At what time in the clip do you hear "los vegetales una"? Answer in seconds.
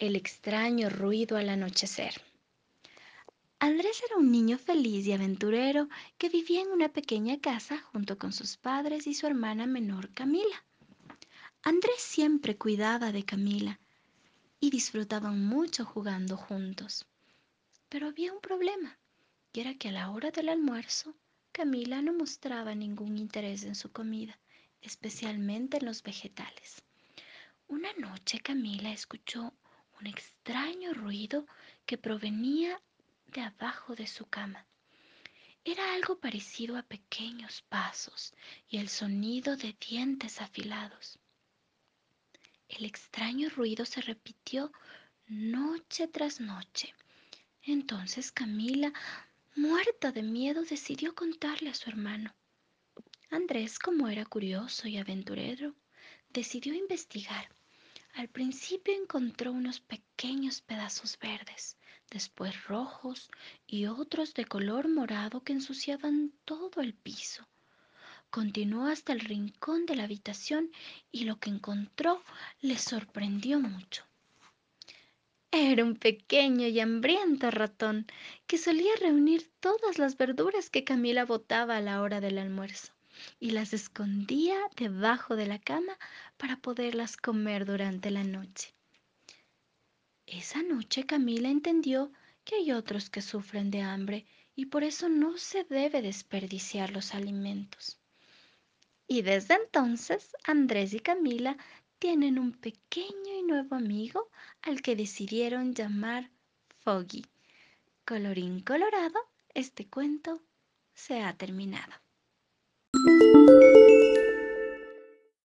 25.84-27.92